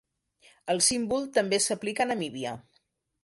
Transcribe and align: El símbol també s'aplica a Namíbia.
El 0.73 0.79
símbol 0.85 1.27
també 1.37 1.61
s'aplica 1.65 2.05
a 2.07 2.13
Namíbia. 2.13 2.55